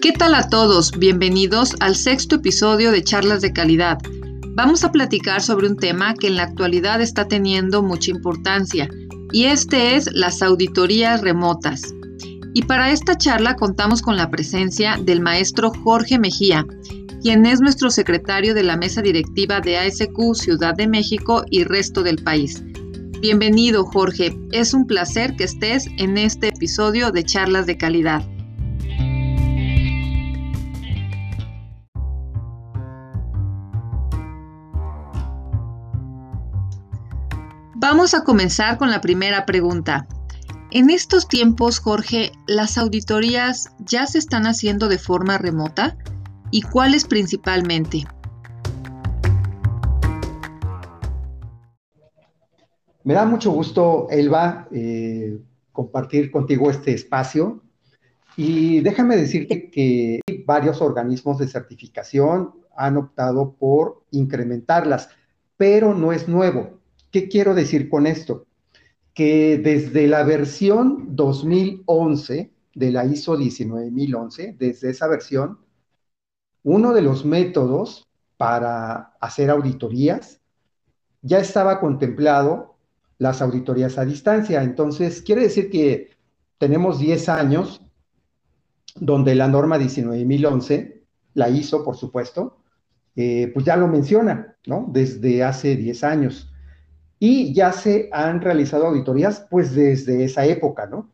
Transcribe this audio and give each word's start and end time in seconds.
¿Qué 0.00 0.12
tal 0.12 0.36
a 0.36 0.48
todos? 0.48 0.92
Bienvenidos 0.92 1.74
al 1.80 1.96
sexto 1.96 2.36
episodio 2.36 2.92
de 2.92 3.02
Charlas 3.02 3.40
de 3.40 3.52
Calidad. 3.52 3.98
Vamos 4.54 4.84
a 4.84 4.92
platicar 4.92 5.42
sobre 5.42 5.66
un 5.66 5.76
tema 5.76 6.14
que 6.14 6.28
en 6.28 6.36
la 6.36 6.44
actualidad 6.44 7.00
está 7.00 7.26
teniendo 7.26 7.82
mucha 7.82 8.12
importancia 8.12 8.88
y 9.32 9.46
este 9.46 9.96
es 9.96 10.08
las 10.12 10.40
auditorías 10.40 11.20
remotas. 11.20 11.82
Y 12.54 12.62
para 12.62 12.92
esta 12.92 13.18
charla 13.18 13.56
contamos 13.56 14.00
con 14.00 14.16
la 14.16 14.30
presencia 14.30 14.98
del 15.02 15.20
maestro 15.20 15.72
Jorge 15.82 16.16
Mejía, 16.20 16.64
quien 17.20 17.44
es 17.44 17.60
nuestro 17.60 17.90
secretario 17.90 18.54
de 18.54 18.62
la 18.62 18.76
mesa 18.76 19.02
directiva 19.02 19.60
de 19.60 19.78
ASQ 19.78 20.34
Ciudad 20.34 20.76
de 20.76 20.86
México 20.86 21.44
y 21.50 21.64
resto 21.64 22.04
del 22.04 22.22
país. 22.22 22.62
Bienvenido 23.20 23.84
Jorge, 23.84 24.38
es 24.52 24.74
un 24.74 24.86
placer 24.86 25.34
que 25.34 25.42
estés 25.42 25.88
en 25.98 26.18
este 26.18 26.48
episodio 26.50 27.10
de 27.10 27.24
Charlas 27.24 27.66
de 27.66 27.76
Calidad. 27.76 28.22
Vamos 37.80 38.12
a 38.12 38.24
comenzar 38.24 38.76
con 38.76 38.90
la 38.90 39.00
primera 39.00 39.46
pregunta. 39.46 40.08
En 40.72 40.90
estos 40.90 41.28
tiempos, 41.28 41.78
Jorge, 41.78 42.32
¿las 42.48 42.76
auditorías 42.76 43.72
ya 43.78 44.04
se 44.06 44.18
están 44.18 44.48
haciendo 44.48 44.88
de 44.88 44.98
forma 44.98 45.38
remota? 45.38 45.96
¿Y 46.50 46.62
cuáles 46.62 47.04
principalmente? 47.04 48.04
Me 53.04 53.14
da 53.14 53.24
mucho 53.24 53.52
gusto, 53.52 54.08
Elba, 54.10 54.66
eh, 54.72 55.38
compartir 55.70 56.32
contigo 56.32 56.72
este 56.72 56.94
espacio. 56.94 57.62
Y 58.36 58.80
déjame 58.80 59.16
decirte 59.16 59.70
que 59.70 60.18
varios 60.44 60.82
organismos 60.82 61.38
de 61.38 61.46
certificación 61.46 62.54
han 62.76 62.96
optado 62.96 63.52
por 63.52 64.02
incrementarlas, 64.10 65.10
pero 65.56 65.94
no 65.94 66.12
es 66.12 66.26
nuevo. 66.26 66.77
¿Qué 67.10 67.28
quiero 67.28 67.54
decir 67.54 67.88
con 67.88 68.06
esto? 68.06 68.46
Que 69.14 69.58
desde 69.58 70.06
la 70.06 70.24
versión 70.24 71.16
2011 71.16 72.52
de 72.74 72.92
la 72.92 73.04
ISO 73.06 73.36
19011, 73.36 74.56
desde 74.58 74.90
esa 74.90 75.08
versión, 75.08 75.58
uno 76.62 76.92
de 76.92 77.02
los 77.02 77.24
métodos 77.24 78.06
para 78.36 79.14
hacer 79.20 79.50
auditorías 79.50 80.40
ya 81.22 81.38
estaba 81.38 81.80
contemplado 81.80 82.76
las 83.18 83.42
auditorías 83.42 83.98
a 83.98 84.04
distancia. 84.04 84.62
Entonces, 84.62 85.22
quiere 85.22 85.42
decir 85.42 85.70
que 85.70 86.10
tenemos 86.58 86.98
10 86.98 87.28
años 87.28 87.80
donde 88.94 89.34
la 89.34 89.48
norma 89.48 89.78
19011, 89.78 91.02
la 91.34 91.48
ISO, 91.48 91.84
por 91.84 91.96
supuesto, 91.96 92.58
eh, 93.16 93.50
pues 93.52 93.64
ya 93.64 93.76
lo 93.76 93.88
menciona, 93.88 94.56
¿no? 94.66 94.86
Desde 94.92 95.42
hace 95.42 95.74
10 95.74 96.04
años 96.04 96.52
y 97.18 97.52
ya 97.52 97.72
se 97.72 98.08
han 98.12 98.40
realizado 98.40 98.86
auditorías 98.86 99.46
pues 99.50 99.74
desde 99.74 100.24
esa 100.24 100.44
época, 100.46 100.86
¿no? 100.86 101.10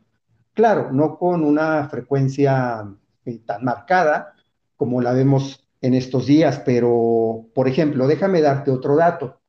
Claro, 0.53 0.91
no 0.91 1.17
con 1.17 1.43
una 1.43 1.89
frecuencia 1.89 2.87
eh, 3.25 3.39
tan 3.45 3.63
marcada 3.63 4.33
como 4.77 5.01
la 5.01 5.13
vemos 5.13 5.67
en 5.81 5.93
estos 5.93 6.27
días, 6.27 6.61
pero 6.65 7.47
por 7.53 7.67
ejemplo, 7.67 8.07
déjame 8.07 8.41
darte 8.41 8.71
otro 8.71 8.95
dato. 8.95 9.39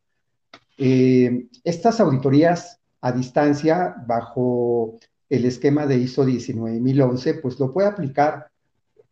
Eh, 0.79 1.49
estas 1.65 2.01
auditorías 2.01 2.81
a 3.01 3.13
distancia 3.13 3.95
bajo 4.07 4.99
el 5.29 5.45
esquema 5.45 5.87
de 5.87 5.99
ISO 5.99 6.25
19011, 6.25 7.35
pues 7.35 7.59
lo 7.61 7.73
puede 7.73 7.89
aplicar 7.89 8.49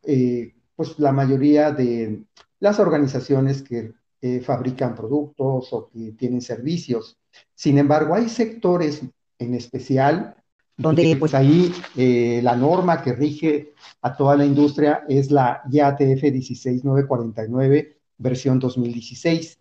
eh, 0.02 0.54
pues 0.76 0.98
la 0.98 1.12
mayoría 1.12 1.70
de 1.72 2.24
las 2.60 2.78
organizaciones 2.80 3.62
que 3.62 3.92
fabrican 4.40 4.94
productos 4.94 5.70
o 5.74 5.90
que 5.90 6.12
tienen 6.12 6.40
servicios. 6.40 7.18
Sin 7.54 7.78
embargo, 7.78 8.14
hay 8.14 8.28
sectores 8.28 9.02
en 9.38 9.54
especial 9.54 10.36
donde 10.76 11.16
pues 11.16 11.34
ahí 11.34 11.72
eh, 11.96 12.40
la 12.42 12.56
norma 12.56 13.02
que 13.02 13.12
rige 13.12 13.74
a 14.02 14.16
toda 14.16 14.36
la 14.36 14.44
industria 14.44 15.04
es 15.08 15.30
la 15.30 15.62
IATF 15.70 16.20
16949 16.20 17.96
versión 18.18 18.58
2016. 18.58 19.58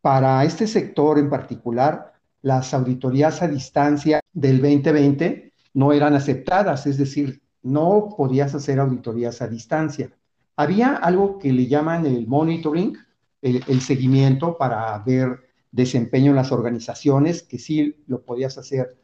Para 0.00 0.44
este 0.44 0.66
sector 0.66 1.18
en 1.18 1.30
particular, 1.30 2.12
las 2.42 2.74
auditorías 2.74 3.42
a 3.42 3.48
distancia 3.48 4.20
del 4.32 4.60
2020 4.60 5.52
no 5.74 5.92
eran 5.92 6.14
aceptadas, 6.14 6.86
es 6.86 6.98
decir, 6.98 7.42
no 7.62 8.14
podías 8.16 8.54
hacer 8.54 8.78
auditorías 8.78 9.42
a 9.42 9.48
distancia. 9.48 10.10
Había 10.56 10.96
algo 10.96 11.38
que 11.38 11.52
le 11.52 11.66
llaman 11.66 12.06
el 12.06 12.26
monitoring, 12.26 12.96
el 13.42 13.80
seguimiento 13.80 14.56
para 14.56 14.98
ver 15.00 15.45
desempeño 15.76 16.30
en 16.30 16.36
las 16.36 16.52
organizaciones, 16.52 17.42
que 17.42 17.58
sí 17.58 17.96
lo 18.06 18.22
podías 18.22 18.56
hacer 18.56 18.96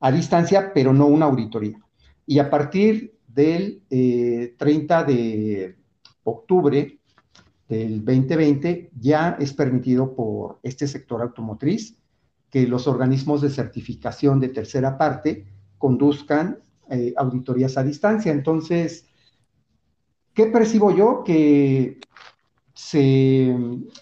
a 0.00 0.10
distancia, 0.10 0.72
pero 0.74 0.92
no 0.92 1.06
una 1.06 1.26
auditoría. 1.26 1.78
Y 2.26 2.40
a 2.40 2.50
partir 2.50 3.14
del 3.26 3.82
30 3.88 5.00
eh, 5.00 5.04
de 5.06 5.76
octubre 6.24 6.98
del 7.68 8.04
2020 8.04 8.90
ya 8.98 9.36
es 9.38 9.52
permitido 9.52 10.14
por 10.14 10.58
este 10.62 10.88
sector 10.88 11.22
automotriz 11.22 11.96
que 12.50 12.66
los 12.66 12.88
organismos 12.88 13.40
de 13.40 13.50
certificación 13.50 14.40
de 14.40 14.48
tercera 14.48 14.98
parte 14.98 15.46
conduzcan 15.76 16.58
eh, 16.90 17.14
auditorías 17.16 17.76
a 17.76 17.84
distancia. 17.84 18.32
Entonces, 18.32 19.06
¿qué 20.34 20.46
percibo 20.46 20.94
yo? 20.96 21.22
Que 21.24 22.00
se 22.74 23.54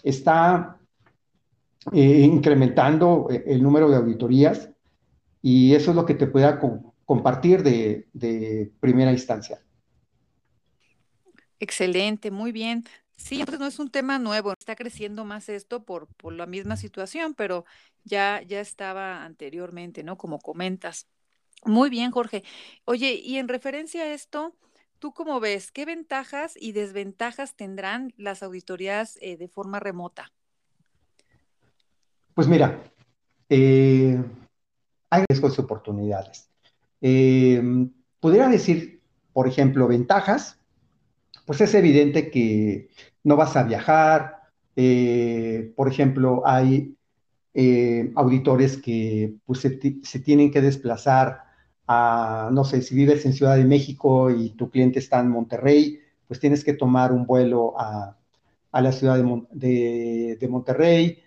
está 0.03 0.76
eh, 1.93 2.21
incrementando 2.21 3.27
eh, 3.29 3.43
el 3.47 3.63
número 3.63 3.89
de 3.89 3.97
auditorías 3.97 4.69
y 5.41 5.73
eso 5.73 5.91
es 5.91 5.95
lo 5.95 6.05
que 6.05 6.15
te 6.15 6.27
pueda 6.27 6.59
compartir 7.05 7.63
de, 7.63 8.71
primera 8.79 9.11
instancia. 9.11 9.59
Excelente, 11.59 12.31
muy 12.31 12.51
bien. 12.51 12.83
Sí, 13.15 13.39
entonces 13.39 13.59
no 13.59 13.67
es 13.67 13.79
un 13.79 13.89
tema 13.89 14.19
nuevo, 14.19 14.53
está 14.57 14.75
creciendo 14.75 15.25
más 15.25 15.49
esto 15.49 15.83
por, 15.83 16.07
por 16.15 16.33
la 16.33 16.45
misma 16.45 16.77
situación, 16.77 17.33
pero 17.33 17.65
ya, 18.03 18.43
ya 18.45 18.59
estaba 18.59 19.23
anteriormente, 19.23 20.03
¿no? 20.03 20.17
Como 20.17 20.39
comentas. 20.39 21.07
Muy 21.65 21.89
bien, 21.89 22.11
Jorge. 22.11 22.43
Oye, 22.85 23.13
y 23.13 23.37
en 23.37 23.47
referencia 23.47 24.03
a 24.03 24.13
esto, 24.13 24.55
¿tú 24.99 25.13
cómo 25.13 25.39
ves? 25.39 25.71
¿Qué 25.71 25.85
ventajas 25.85 26.53
y 26.59 26.71
desventajas 26.73 27.55
tendrán 27.55 28.13
las 28.17 28.43
auditorías 28.43 29.17
eh, 29.21 29.37
de 29.37 29.47
forma 29.47 29.79
remota? 29.79 30.31
Pues 32.37 32.47
mira, 32.47 32.83
eh, 33.49 34.23
hay 35.09 35.23
riesgos 35.27 35.57
y 35.57 35.61
oportunidades. 35.61 36.47
Eh, 37.01 37.89
pudiera 38.19 38.47
decir, 38.47 39.01
por 39.33 39.47
ejemplo, 39.47 39.87
ventajas, 39.87 40.59
pues 41.47 41.61
es 41.61 41.73
evidente 41.73 42.29
que 42.29 42.89
no 43.23 43.37
vas 43.37 43.55
a 43.55 43.63
viajar, 43.63 44.35
eh, 44.75 45.73
por 45.75 45.87
ejemplo, 45.87 46.43
hay 46.45 46.95
auditores 48.13 48.77
que 48.77 49.33
pues, 49.47 49.61
se, 49.61 50.19
tienen 50.19 50.51
que 50.51 50.61
desplazar 50.61 51.41
a, 51.87 52.51
no 52.53 52.65
sé, 52.65 52.83
si 52.83 52.93
vives 52.93 53.25
en 53.25 53.33
Ciudad 53.33 53.55
de 53.55 53.65
México 53.65 54.29
y 54.29 54.51
tu 54.51 54.69
cliente 54.69 54.99
está 54.99 55.21
en 55.21 55.31
Monterrey, 55.31 56.01
pues 56.27 56.39
tienes 56.39 56.63
que 56.63 56.73
tomar 56.73 57.11
un 57.11 57.25
vuelo 57.25 57.73
a, 57.79 58.15
la 58.73 58.91
ciudad 58.91 59.17
de 59.17 60.47
Monterrey 60.47 61.23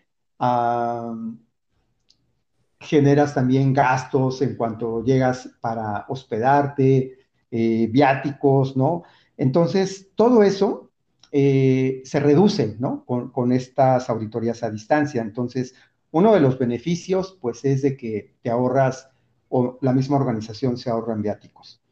generas 2.81 3.35
también 3.35 3.75
gastos 3.75 4.41
en 4.41 4.57
cuanto 4.57 5.05
llegas 5.05 5.51
para 5.61 6.07
hospedarte, 6.09 7.19
eh, 7.51 7.89
viáticos, 7.91 8.77
¿no? 8.77 9.03
Entonces, 9.37 10.11
todo 10.15 10.43
eso 10.43 10.91
eh, 11.33 12.01
se 12.05 12.21
reduce, 12.21 12.77
¿no? 12.79 13.05
Con, 13.05 13.53
estas 13.53 14.09
auditorías 14.09 14.63
a 14.63 14.71
distancia. 14.71 15.21
Entonces, 15.21 15.75
uno 16.11 16.33
de 16.33 16.41
los 16.41 16.59
beneficios, 16.59 17.39
pues, 17.41 17.65
es 17.65 17.83
de 17.83 17.97
que 17.97 18.35
te 18.43 18.51
ahorras, 18.51 19.11
o 19.49 19.79
la 19.83 19.93
misma 19.93 20.17
organización 20.17 20.79
se 20.79 20.91
ahorra 20.91 21.15
en 21.15 21.23
viáticos. 21.23 21.83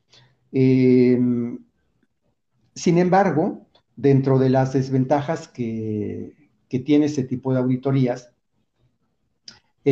Em, 0.53 1.59
sin 2.75 2.99
embargo, 2.99 3.67
dentro 3.97 4.39
de 4.39 4.51
las 4.51 4.73
desventajas 4.73 5.49
que, 5.49 6.51
que 6.69 6.79
tiene 6.79 7.07
este 7.07 7.25
tipo 7.25 7.53
de 7.53 7.59
auditorías, 7.59 8.33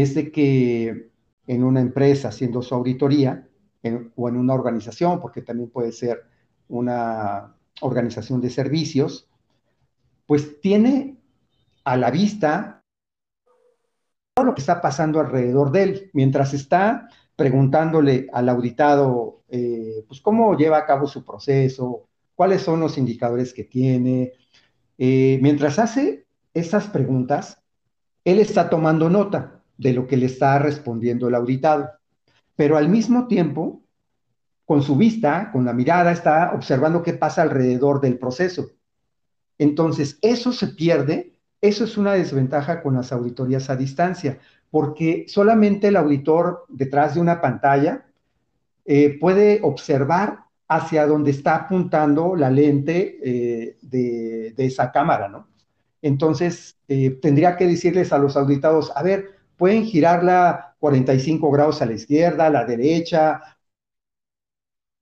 es 0.02 0.14
de 0.14 0.30
que 0.30 1.10
en 1.46 1.64
una 1.64 1.80
empresa 1.80 2.28
haciendo 2.28 2.60
su 2.60 2.74
auditoría 2.74 3.48
o 4.16 4.28
en 4.28 4.36
una 4.36 4.52
organización, 4.52 5.20
porque 5.20 5.42
también 5.42 5.70
puede 5.70 5.92
ser 5.92 6.24
una 6.68 7.54
organización 7.80 8.40
de 8.40 8.50
servicios, 8.50 9.28
pues 10.26 10.60
tiene 10.60 11.16
a 11.84 11.96
la 11.96 12.10
vista 12.10 12.84
todo 14.34 14.44
lo 14.44 14.54
que 14.54 14.60
está 14.60 14.82
pasando 14.82 15.18
alrededor 15.18 15.70
de 15.70 15.82
él, 15.82 16.10
mientras 16.12 16.52
está 16.52 17.08
preguntándole 17.34 18.28
al 18.32 18.48
auditado, 18.50 19.44
eh, 19.48 20.04
pues 20.08 20.20
cómo 20.20 20.56
lleva 20.56 20.78
a 20.78 20.86
cabo 20.86 21.06
su 21.06 21.24
proceso 21.24 22.08
cuáles 22.34 22.60
son 22.60 22.80
los 22.80 22.98
indicadores 22.98 23.54
que 23.54 23.64
tiene. 23.64 24.32
Eh, 24.98 25.38
mientras 25.40 25.78
hace 25.78 26.26
estas 26.52 26.86
preguntas, 26.88 27.62
él 28.24 28.40
está 28.40 28.68
tomando 28.68 29.08
nota 29.08 29.55
de 29.78 29.92
lo 29.92 30.06
que 30.06 30.16
le 30.16 30.26
está 30.26 30.58
respondiendo 30.58 31.28
el 31.28 31.34
auditado, 31.34 31.90
pero 32.54 32.76
al 32.76 32.88
mismo 32.88 33.26
tiempo, 33.26 33.82
con 34.64 34.82
su 34.82 34.96
vista, 34.96 35.50
con 35.52 35.64
la 35.64 35.72
mirada, 35.72 36.12
está 36.12 36.52
observando 36.54 37.02
qué 37.02 37.12
pasa 37.12 37.42
alrededor 37.42 38.00
del 38.00 38.18
proceso. 38.18 38.70
Entonces, 39.58 40.18
eso 40.22 40.52
se 40.52 40.68
pierde, 40.68 41.34
eso 41.60 41.84
es 41.84 41.96
una 41.96 42.14
desventaja 42.14 42.82
con 42.82 42.94
las 42.94 43.12
auditorías 43.12 43.70
a 43.70 43.76
distancia, 43.76 44.38
porque 44.70 45.26
solamente 45.28 45.88
el 45.88 45.96
auditor 45.96 46.64
detrás 46.68 47.14
de 47.14 47.20
una 47.20 47.40
pantalla 47.40 48.06
eh, 48.84 49.18
puede 49.18 49.60
observar 49.62 50.40
hacia 50.68 51.06
donde 51.06 51.30
está 51.30 51.56
apuntando 51.56 52.34
la 52.34 52.50
lente 52.50 53.18
eh, 53.22 53.76
de, 53.82 54.54
esa 54.56 54.90
cámara, 54.90 55.28
¿no? 55.28 55.48
Entonces, 56.02 56.76
eh, 56.88 57.10
tendría 57.22 57.56
que 57.56 57.66
decirles 57.66 58.12
a 58.12 58.18
los 58.18 58.36
auditados, 58.36 58.92
a 58.94 59.02
ver, 59.02 59.35
pueden 59.56 59.84
girarla 59.84 60.76
45 60.78 61.50
grados 61.50 61.82
a 61.82 61.86
la 61.86 61.94
izquierda, 61.94 62.46
a 62.46 62.50
la 62.50 62.64
derecha, 62.64 63.40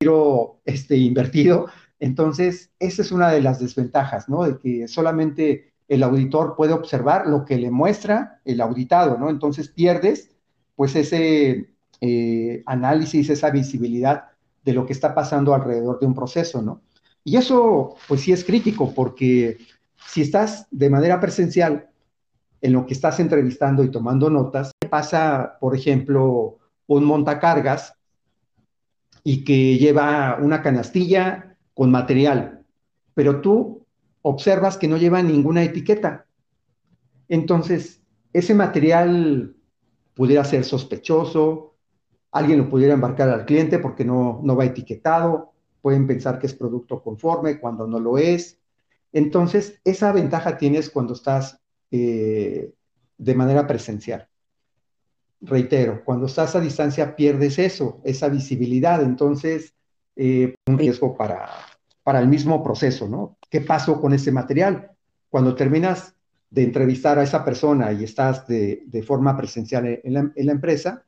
giro 0.00 0.60
este, 0.64 0.96
invertido. 0.96 1.66
Entonces, 1.98 2.70
esa 2.78 3.02
es 3.02 3.12
una 3.12 3.30
de 3.30 3.40
las 3.40 3.60
desventajas, 3.60 4.28
¿no? 4.28 4.44
De 4.44 4.58
que 4.58 4.88
solamente 4.88 5.72
el 5.88 6.02
auditor 6.02 6.54
puede 6.56 6.72
observar 6.72 7.26
lo 7.26 7.44
que 7.44 7.58
le 7.58 7.70
muestra 7.70 8.40
el 8.44 8.60
auditado, 8.60 9.18
¿no? 9.18 9.30
Entonces 9.30 9.68
pierdes, 9.68 10.30
pues, 10.76 10.96
ese 10.96 11.74
eh, 12.00 12.62
análisis, 12.66 13.30
esa 13.30 13.50
visibilidad 13.50 14.24
de 14.64 14.72
lo 14.72 14.86
que 14.86 14.92
está 14.92 15.14
pasando 15.14 15.54
alrededor 15.54 16.00
de 16.00 16.06
un 16.06 16.14
proceso, 16.14 16.62
¿no? 16.62 16.82
Y 17.22 17.36
eso, 17.36 17.96
pues 18.06 18.20
sí 18.20 18.32
es 18.32 18.44
crítico, 18.44 18.92
porque 18.94 19.56
si 20.08 20.20
estás 20.20 20.66
de 20.70 20.90
manera 20.90 21.20
presencial 21.20 21.88
en 22.64 22.72
lo 22.72 22.86
que 22.86 22.94
estás 22.94 23.20
entrevistando 23.20 23.84
y 23.84 23.90
tomando 23.90 24.30
notas, 24.30 24.72
pasa, 24.88 25.58
por 25.60 25.76
ejemplo, 25.76 26.60
un 26.86 27.04
montacargas 27.04 27.92
y 29.22 29.44
que 29.44 29.76
lleva 29.76 30.38
una 30.40 30.62
canastilla 30.62 31.58
con 31.74 31.90
material, 31.90 32.64
pero 33.12 33.42
tú 33.42 33.84
observas 34.22 34.78
que 34.78 34.88
no 34.88 34.96
lleva 34.96 35.22
ninguna 35.22 35.62
etiqueta. 35.62 36.24
Entonces, 37.28 38.02
ese 38.32 38.54
material 38.54 39.54
pudiera 40.14 40.42
ser 40.42 40.64
sospechoso, 40.64 41.74
alguien 42.32 42.60
lo 42.60 42.70
pudiera 42.70 42.94
embarcar 42.94 43.28
al 43.28 43.44
cliente 43.44 43.78
porque 43.78 44.06
no, 44.06 44.40
no 44.42 44.56
va 44.56 44.64
etiquetado, 44.64 45.52
pueden 45.82 46.06
pensar 46.06 46.38
que 46.38 46.46
es 46.46 46.54
producto 46.54 47.02
conforme 47.02 47.60
cuando 47.60 47.86
no 47.86 48.00
lo 48.00 48.16
es. 48.16 48.58
Entonces, 49.12 49.82
esa 49.84 50.12
ventaja 50.12 50.56
tienes 50.56 50.88
cuando 50.88 51.12
estás 51.12 51.60
eh, 51.96 52.72
de 53.18 53.34
manera 53.36 53.68
presencial. 53.68 54.26
Reitero, 55.40 56.02
cuando 56.04 56.26
estás 56.26 56.56
a 56.56 56.60
distancia 56.60 57.14
pierdes 57.14 57.56
eso, 57.60 58.00
esa 58.02 58.28
visibilidad, 58.28 59.00
entonces 59.00 59.74
eh, 60.16 60.56
un 60.66 60.76
riesgo 60.76 61.16
para, 61.16 61.48
para 62.02 62.18
el 62.18 62.26
mismo 62.26 62.64
proceso, 62.64 63.08
¿no? 63.08 63.38
¿Qué 63.48 63.60
pasó 63.60 64.00
con 64.00 64.12
ese 64.12 64.32
material? 64.32 64.90
Cuando 65.28 65.54
terminas 65.54 66.16
de 66.50 66.64
entrevistar 66.64 67.16
a 67.20 67.22
esa 67.22 67.44
persona 67.44 67.92
y 67.92 68.02
estás 68.02 68.44
de, 68.48 68.82
de 68.86 69.02
forma 69.04 69.36
presencial 69.36 70.00
en 70.02 70.14
la, 70.14 70.52
empresa, 70.52 71.04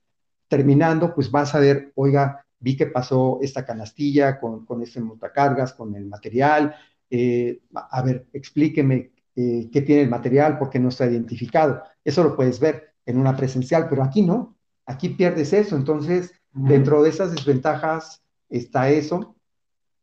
terminando, 0.47 1.13
pues 1.13 1.33
vas 1.33 1.53
a 1.57 1.59
ver, 1.59 1.91
oiga, 1.97 2.47
vi 2.61 2.77
que 2.77 2.87
pasó 2.87 3.41
esta 3.43 3.65
canastilla 3.65 4.39
con, 4.39 4.65
con 4.65 4.83
este 4.85 5.01
montacargas, 5.01 5.73
con 5.73 5.97
el 5.97 6.07
material, 6.07 6.77
eh, 7.11 7.59
a 7.75 8.03
ver, 8.03 8.27
explíqueme 8.33 9.16
eh, 9.37 9.69
qué 9.71 9.83
tiene 9.83 10.03
el 10.03 10.11
material, 10.11 10.59
porque 10.59 10.79
no 10.79 10.89
está 10.89 11.07
identificado. 11.07 11.83
Eso 12.05 12.25
lo 12.25 12.35
puedes 12.35 12.59
ver 12.59 12.95
en 13.05 13.19
una 13.19 13.37
presencial, 13.37 13.87
pero 13.89 14.03
aquí 14.03 14.23
no, 14.23 14.57
aquí 14.87 15.11
pierdes 15.11 15.53
eso. 15.53 15.77
Entonces, 15.77 16.33
dentro 16.53 17.03
de 17.03 17.11
esas 17.11 17.33
desventajas 17.33 18.23
está 18.49 18.91
eso. 18.91 19.37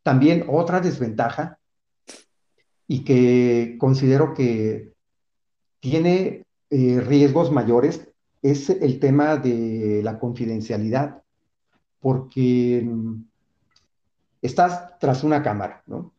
También 0.03 0.45
otra 0.47 0.80
desventaja, 0.80 1.57
y 2.88 3.03
que 3.03 3.77
considero 3.80 4.33
que 4.33 4.94
tiene 5.80 6.45
eh, 6.69 7.01
riesgos 7.01 7.51
mayores, 7.51 8.07
es 8.41 8.69
el 8.69 9.00
tema 9.00 9.38
de 9.38 10.01
la 10.03 10.19
confidencialidad, 10.19 11.24
porque 12.00 12.83
mm, 12.85 13.24
estás 14.41 15.00
tras 15.00 15.24
una 15.24 15.41
cámara, 15.41 15.81
¿no? 15.88 16.12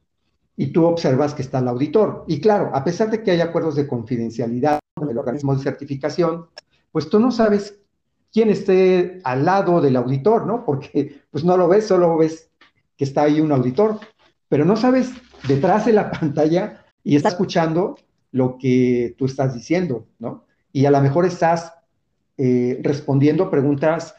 Y 0.57 0.69
tú 0.69 0.85
observas 0.85 1.35
que 1.35 1.43
está 1.43 1.59
el 1.59 1.69
auditor. 1.69 2.25
Y 2.29 2.41
claro, 2.41 2.71
a 2.75 2.85
pesar 2.85 3.11
de 3.11 3.23
que 3.23 3.33
hay 3.33 3.41
acuerdos 3.41 3.75
de 3.75 3.89
confidencialidad 3.89 4.79
con 4.95 5.11
el 5.11 5.19
organismo 5.19 5.55
de 5.55 5.63
certificación, 5.63 6.47
pues 6.93 7.09
tú 7.09 7.19
no 7.19 7.33
sabes 7.33 7.81
quién 8.33 8.51
esté 8.51 9.21
al 9.25 9.45
lado 9.45 9.81
del 9.81 9.97
auditor, 9.97 10.47
¿no? 10.47 10.65
Porque 10.65 11.23
pues 11.31 11.45
no 11.45 11.57
lo 11.57 11.69
ves, 11.69 11.87
solo 11.87 12.17
ves 12.17 12.51
que 12.97 13.05
está 13.05 13.23
ahí 13.23 13.41
un 13.41 13.53
auditor, 13.53 13.99
pero 14.49 14.65
no 14.65 14.77
sabes 14.77 15.11
detrás 15.49 15.87
de 15.87 15.93
la 15.93 16.11
pantalla 16.21 16.85
y 17.03 17.17
está 17.17 17.31
escuchando 17.31 17.97
lo 18.33 18.59
que 18.59 19.15
tú 19.17 19.27
estás 19.27 19.55
diciendo, 19.55 20.07
¿no? 20.19 20.45
Y 20.73 20.87
a 20.87 20.91
lo 20.91 21.01
mejor 21.01 21.25
estás 21.25 21.73
eh, 22.37 22.81
respondiendo 22.83 23.51
preguntas 23.51 24.15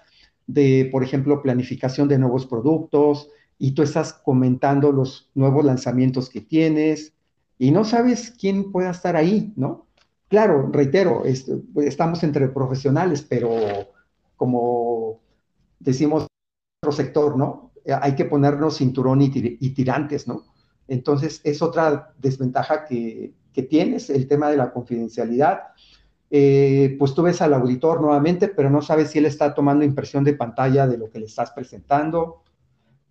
de, 0.47 0.87
por 0.91 1.03
ejemplo, 1.03 1.41
planificación 1.41 2.07
de 2.07 2.17
nuevos 2.17 2.45
productos, 2.45 3.29
y 3.57 3.71
tú 3.71 3.83
estás 3.83 4.13
comentando 4.13 4.91
los 4.91 5.29
nuevos 5.33 5.63
lanzamientos 5.63 6.29
que 6.29 6.41
tienes, 6.41 7.13
y 7.57 7.71
no 7.71 7.85
sabes 7.85 8.33
quién 8.37 8.71
pueda 8.71 8.91
estar 8.91 9.15
ahí, 9.15 9.53
¿no? 9.55 9.87
Claro, 10.27 10.69
reitero, 10.71 11.23
estamos 11.25 12.23
entre 12.23 12.49
profesionales, 12.49 13.25
pero 13.27 13.51
como 14.35 15.21
decimos 15.79 16.27
otro 16.81 16.91
sector, 16.91 17.37
¿no? 17.37 17.71
Hay 18.01 18.15
que 18.15 18.25
ponernos 18.25 18.77
cinturón 18.77 19.21
y, 19.21 19.29
tirantes, 19.69 20.27
¿no? 20.27 20.43
Entonces, 20.87 21.41
es 21.43 21.61
otra 21.61 22.13
desventaja 22.17 22.85
que, 22.85 23.33
que 23.53 23.63
tienes, 23.63 24.09
el 24.09 24.27
tema 24.27 24.49
de 24.49 24.57
la 24.57 24.71
confidencialidad. 24.73 25.61
Eh, 26.29 26.95
pues 26.99 27.13
tú 27.13 27.21
ves 27.21 27.41
al 27.41 27.53
auditor 27.53 28.01
nuevamente, 28.01 28.47
pero 28.47 28.69
no 28.69 28.81
sabes 28.81 29.11
si 29.11 29.19
él 29.19 29.25
está 29.25 29.53
tomando 29.53 29.85
impresión 29.85 30.23
de 30.23 30.33
pantalla 30.33 30.87
de 30.87 30.97
lo 30.97 31.09
que 31.09 31.19
le 31.19 31.25
estás 31.25 31.51
presentando. 31.51 32.43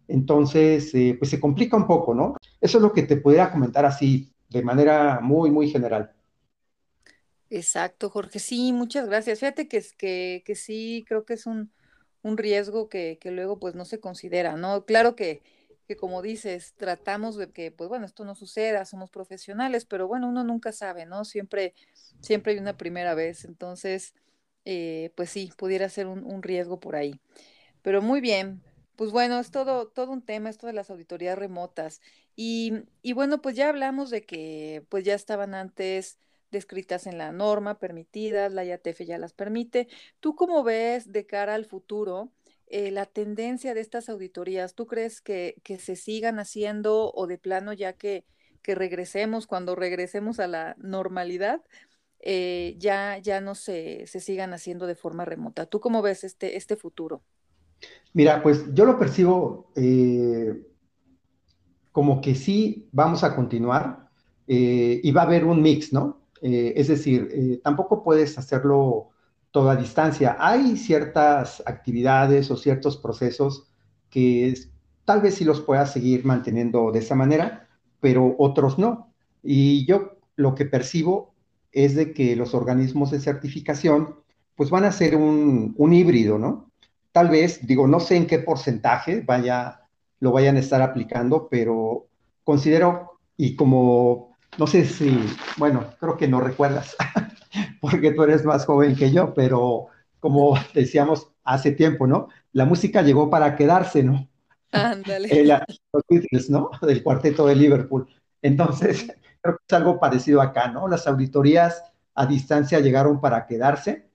Entonces, 0.08 0.94
eh, 0.94 1.16
pues 1.18 1.30
se 1.30 1.40
complica 1.40 1.76
un 1.76 1.86
poco, 1.86 2.14
¿no? 2.14 2.36
Eso 2.60 2.78
es 2.78 2.82
lo 2.82 2.92
que 2.92 3.02
te 3.02 3.16
pudiera 3.16 3.50
comentar 3.50 3.84
así, 3.84 4.32
de 4.48 4.62
manera 4.62 5.20
muy, 5.20 5.50
muy 5.50 5.70
general. 5.70 6.12
Exacto, 7.50 8.10
Jorge. 8.10 8.38
Sí, 8.38 8.72
muchas 8.72 9.06
gracias. 9.06 9.40
Fíjate 9.40 9.68
que, 9.68 9.84
que, 9.96 10.42
que 10.44 10.54
sí, 10.54 11.04
creo 11.08 11.24
que 11.24 11.34
es 11.34 11.46
un, 11.46 11.70
un 12.22 12.36
riesgo 12.36 12.88
que, 12.88 13.18
que, 13.20 13.30
luego 13.30 13.58
pues 13.58 13.74
no 13.74 13.84
se 13.84 14.00
considera, 14.00 14.56
¿no? 14.56 14.84
Claro 14.84 15.14
que 15.14 15.42
que 15.86 15.96
como 15.96 16.22
dices, 16.22 16.74
tratamos 16.76 17.36
de 17.36 17.50
que, 17.50 17.70
pues 17.70 17.88
bueno, 17.88 18.06
esto 18.06 18.24
no 18.24 18.34
suceda, 18.34 18.84
somos 18.84 19.10
profesionales, 19.10 19.84
pero 19.84 20.08
bueno, 20.08 20.28
uno 20.28 20.44
nunca 20.44 20.72
sabe, 20.72 21.04
¿no? 21.06 21.24
Siempre, 21.24 21.74
siempre 22.20 22.52
hay 22.52 22.58
una 22.58 22.76
primera 22.76 23.14
vez, 23.14 23.44
entonces, 23.44 24.14
eh, 24.64 25.10
pues 25.14 25.30
sí, 25.30 25.52
pudiera 25.56 25.88
ser 25.88 26.06
un, 26.06 26.42
riesgo 26.42 26.80
por 26.80 26.96
ahí. 26.96 27.20
Pero 27.82 28.00
muy 28.00 28.20
bien, 28.20 28.62
pues 28.96 29.10
bueno, 29.10 29.38
es 29.40 29.50
todo, 29.50 29.88
todo 29.88 30.12
un 30.12 30.22
tema, 30.22 30.50
esto 30.50 30.66
de 30.66 30.72
las 30.72 30.90
auditorías 30.90 31.38
remotas. 31.38 32.00
Y, 32.36 32.72
y 33.02 33.12
bueno, 33.12 33.40
pues 33.42 33.56
ya 33.56 33.68
hablamos 33.68 34.10
de 34.10 34.24
que 34.24 34.84
pues 34.88 35.04
ya 35.04 35.14
estaban 35.14 35.54
antes 35.54 36.18
descritas 36.50 37.06
en 37.06 37.18
la 37.18 37.32
norma, 37.32 37.78
permitidas, 37.78 38.52
la 38.52 38.64
IATF 38.64 39.00
ya 39.04 39.18
las 39.18 39.32
permite. 39.34 39.88
¿Tú 40.20 40.34
cómo 40.34 40.62
ves 40.62 41.12
de 41.12 41.26
cara 41.26 41.54
al 41.54 41.66
futuro? 41.66 42.32
Eh, 42.66 42.90
la 42.90 43.06
tendencia 43.06 43.74
de 43.74 43.80
estas 43.80 44.08
auditorías? 44.08 44.74
¿Tú 44.74 44.86
crees 44.86 45.20
que, 45.20 45.56
se 45.78 45.96
sigan 45.96 46.38
haciendo 46.38 47.12
o 47.12 47.26
de 47.26 47.38
plano 47.38 47.72
ya 47.72 47.92
que, 47.92 48.24
regresemos, 48.62 49.46
cuando 49.46 49.74
regresemos 49.76 50.40
a 50.40 50.46
la 50.46 50.74
normalidad, 50.78 51.62
eh, 52.20 52.74
ya, 52.78 53.18
ya 53.18 53.42
no 53.42 53.54
se, 53.54 54.06
se, 54.06 54.20
sigan 54.20 54.54
haciendo 54.54 54.86
de 54.86 54.94
forma 54.94 55.26
remota? 55.26 55.66
¿Tú 55.66 55.80
cómo 55.80 56.00
ves 56.00 56.24
este, 56.24 56.56
este 56.56 56.76
futuro? 56.76 57.22
Mira, 58.12 58.42
pues 58.42 58.72
yo 58.74 58.84
lo 58.84 58.98
percibo 58.98 59.70
eh, 59.74 60.66
como 61.92 62.20
que 62.20 62.34
sí 62.34 62.88
vamos 62.92 63.24
a 63.24 63.34
continuar 63.34 64.08
y 64.46 65.10
va 65.12 65.22
a 65.22 65.24
haber 65.24 65.46
un 65.46 65.62
mix, 65.62 65.90
¿no? 65.92 66.20
es 66.42 66.88
decir, 66.88 67.60
tampoco 67.64 68.02
puedes 68.02 68.36
hacerlo 68.36 69.08
toda 69.54 69.76
distancia. 69.76 70.36
Hay 70.40 70.76
ciertas 70.76 71.62
actividades 71.64 72.50
o 72.50 72.56
ciertos 72.56 72.96
procesos 72.96 73.70
que 74.10 74.52
tal 75.04 75.20
vez 75.20 75.36
sí 75.36 75.44
los 75.44 75.60
puedas 75.60 75.92
seguir 75.92 76.24
manteniendo 76.24 76.90
de 76.90 76.98
esa 76.98 77.14
manera, 77.14 77.68
pero 78.00 78.34
otros 78.38 78.80
no. 78.80 79.14
Y 79.44 79.86
yo 79.86 80.18
lo 80.34 80.56
que 80.56 80.64
percibo 80.64 81.34
es 81.70 81.94
de 81.94 82.12
que 82.12 82.34
los 82.34 82.52
organismos 82.52 83.12
de 83.12 83.20
certificación 83.20 84.16
pues 84.56 84.70
van 84.70 84.84
a 84.84 84.92
ser 84.92 85.14
un, 85.14 85.92
híbrido, 85.92 86.36
¿no? 86.36 86.72
Tal 87.14 87.28
vez, 87.28 87.64
digo, 87.64 87.86
no 87.86 88.00
sé 88.00 88.16
en 88.16 88.26
qué 88.26 88.40
porcentaje 88.40 89.20
vaya, 89.20 89.82
lo 90.18 90.32
vayan 90.32 90.56
a 90.56 90.58
estar 90.58 90.82
aplicando, 90.82 91.46
pero 91.48 92.08
considero, 92.42 93.20
y 93.36 93.54
como, 93.54 94.36
no 94.58 94.66
sé 94.66 94.84
si, 94.84 95.24
bueno, 95.56 95.84
creo 96.00 96.16
que 96.16 96.26
no 96.26 96.40
recuerdas, 96.40 96.96
porque 97.80 98.10
tú 98.10 98.24
eres 98.24 98.44
más 98.44 98.66
joven 98.66 98.96
que 98.96 99.12
yo, 99.12 99.32
pero 99.32 99.86
como 100.18 100.58
decíamos 100.74 101.28
hace 101.44 101.70
tiempo, 101.70 102.08
¿no? 102.08 102.30
La 102.52 102.64
música 102.64 103.00
llegó 103.02 103.30
para 103.30 103.54
quedarse, 103.54 104.02
¿no? 104.02 104.28
Ándale. 104.72 105.28
los 105.92 106.02
Beatles, 106.08 106.50
¿no? 106.50 106.68
Del 106.82 107.04
cuarteto 107.04 107.46
de 107.46 107.54
Liverpool. 107.54 108.08
Entonces, 108.42 109.06
creo 109.40 109.56
que 109.56 109.62
es 109.68 109.72
algo 109.72 110.00
parecido 110.00 110.42
acá, 110.42 110.66
¿no? 110.66 110.88
Las 110.88 111.06
auditorías 111.06 111.80
a 112.16 112.26
distancia 112.26 112.80
llegaron 112.80 113.20
para 113.20 113.46
quedarse. 113.46 114.10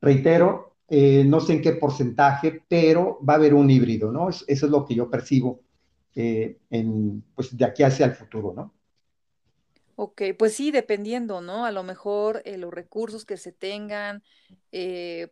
Reitero, 0.00 0.69
eh, 0.90 1.24
no 1.24 1.40
sé 1.40 1.52
en 1.52 1.62
qué 1.62 1.72
porcentaje, 1.72 2.64
pero 2.68 3.18
va 3.26 3.34
a 3.34 3.36
haber 3.36 3.54
un 3.54 3.70
híbrido, 3.70 4.10
¿no? 4.10 4.28
Eso, 4.28 4.44
es 4.48 4.62
lo 4.62 4.84
que 4.84 4.96
yo 4.96 5.08
percibo 5.08 5.60
eh, 6.16 6.58
en, 6.68 7.22
pues 7.34 7.56
de 7.56 7.64
aquí 7.64 7.84
hacia 7.84 8.06
el 8.06 8.12
futuro, 8.12 8.52
¿no? 8.54 8.74
Ok, 9.94 10.22
pues 10.36 10.54
sí, 10.54 10.72
dependiendo, 10.72 11.40
¿no? 11.40 11.64
A 11.64 11.70
lo 11.70 11.84
mejor 11.84 12.42
eh, 12.44 12.56
los 12.56 12.72
recursos 12.72 13.24
que 13.24 13.36
se 13.36 13.52
tengan 13.52 14.24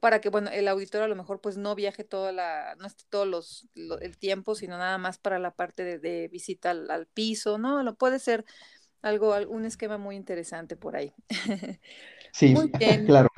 para 0.00 0.21
que, 0.21 0.29
bueno, 0.29 0.50
el 0.50 0.69
auditor 0.69 1.03
a 1.03 1.09
lo 1.09 1.17
mejor 1.17 1.41
pues 1.41 1.57
no 1.57 1.75
viaje 1.75 2.05
toda 2.05 2.31
la, 2.33 2.77
no 2.79 2.87
esté 2.87 3.05
todo 3.09 3.25
los, 3.25 3.67
el 3.75 4.17
tiempo, 4.19 4.55
sino 4.55 4.79
nada 4.79 4.99
más 4.99 5.19
para 5.19 5.38
la 5.38 5.53
parte 5.53 5.99
de, 5.99 6.29
visita 6.29 6.71
al, 6.71 6.91
al, 6.91 7.07
piso, 7.07 7.59
¿no? 7.59 7.83
Lo 7.83 7.97
puede 7.97 8.19
ser 8.19 8.45
algo, 9.03 9.35
un 9.49 9.65
esquema 9.65 9.99
muy 9.99 10.17
interesante 10.17 10.77
por 10.77 10.97
ahí. 10.97 11.12
Sí, 12.31 12.55
claro. 13.07 13.31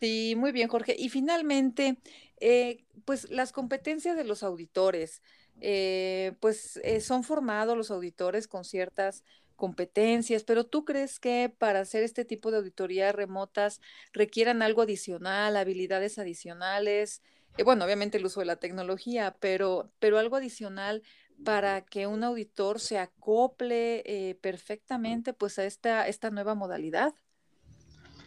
Sí, 0.00 0.34
muy 0.36 0.52
bien, 0.52 0.68
Jorge. 0.68 0.94
Y 0.98 1.08
finalmente, 1.08 1.98
eh, 2.40 2.84
pues 3.04 3.30
las 3.30 3.52
competencias 3.52 4.16
de 4.16 4.24
los 4.24 4.42
auditores, 4.42 5.22
eh, 5.60 6.34
pues 6.40 6.78
eh, 6.84 7.00
son 7.00 7.24
formados 7.24 7.76
los 7.76 7.90
auditores 7.90 8.46
con 8.46 8.64
ciertas 8.64 9.24
competencias, 9.56 10.44
pero 10.44 10.64
¿tú 10.66 10.84
crees 10.84 11.18
que 11.18 11.50
para 11.56 11.80
hacer 11.80 12.02
este 12.02 12.26
tipo 12.26 12.50
de 12.50 12.58
auditorías 12.58 13.14
remotas 13.14 13.80
requieran 14.12 14.60
algo 14.60 14.82
adicional, 14.82 15.56
habilidades 15.56 16.18
adicionales? 16.18 17.22
bueno, 17.64 17.86
obviamente 17.86 18.18
el 18.18 18.26
uso 18.26 18.40
de 18.40 18.46
la 18.46 18.56
tecnología, 18.56 19.34
pero, 19.40 19.90
pero 19.98 20.18
algo 20.18 20.36
adicional 20.36 21.02
para 21.44 21.82
que 21.82 22.06
un 22.06 22.24
auditor 22.24 22.80
se 22.80 22.98
acople 22.98 24.02
eh, 24.06 24.34
perfectamente 24.36 25.32
pues 25.32 25.58
a 25.58 25.64
esta, 25.64 26.06
esta 26.08 26.30
nueva 26.30 26.54
modalidad? 26.54 27.14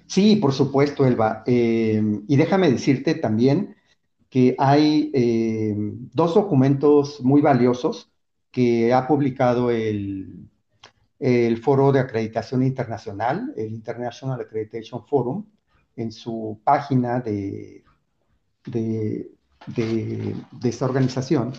Sí, 0.10 0.36
por 0.38 0.54
supuesto, 0.54 1.06
Elba. 1.06 1.44
Em, 1.46 2.24
y 2.28 2.36
déjame 2.36 2.72
decirte 2.72 3.16
también 3.16 3.76
que 4.30 4.56
hay 4.58 5.12
em, 5.14 6.10
dos 6.14 6.34
documentos 6.36 7.22
muy 7.22 7.42
valiosos 7.42 8.12
que 8.52 8.94
ha 8.94 9.08
publicado 9.08 9.72
el, 9.72 10.50
Foro 11.62 11.92
de 11.92 12.00
Acreditación 12.00 12.64
Internacional, 12.64 13.54
el 13.58 13.74
International 13.74 14.40
Accreditation 14.40 15.06
Forum, 15.06 15.46
en 15.96 16.12
su 16.12 16.60
página 16.64 17.20
de 17.20 17.84
esta 20.64 20.86
organización, 20.86 21.54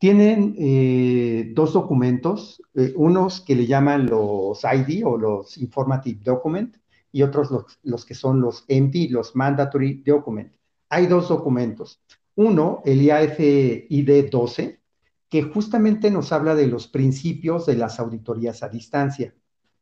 tienen 0.00 0.54
eh, 0.58 1.52
dos 1.54 1.74
documentos, 1.74 2.62
eh, 2.74 2.94
unos 2.96 3.42
que 3.42 3.54
le 3.54 3.66
llaman 3.66 4.06
los 4.06 4.62
ID 4.64 5.06
o 5.06 5.18
los 5.18 5.58
Informative 5.58 6.20
Document 6.24 6.74
y 7.12 7.22
otros 7.22 7.50
los, 7.82 8.04
que 8.04 8.14
son 8.14 8.40
los 8.40 8.64
MD, 8.68 9.10
los 9.10 9.34
Mandatory 9.34 10.02
Document. 10.04 10.52
Hay 10.88 11.06
dos 11.06 11.28
documentos. 11.28 12.02
Uno, 12.36 12.82
el 12.84 13.02
IAF-ID 13.02 14.30
12, 14.30 14.80
que 15.28 15.42
justamente 15.42 16.10
nos 16.10 16.32
habla 16.32 16.54
de 16.54 16.66
los 16.66 16.88
principios 16.88 17.66
de 17.66 17.76
las 17.76 18.00
auditorías 18.00 18.62
a 18.62 18.68
distancia. 18.68 19.34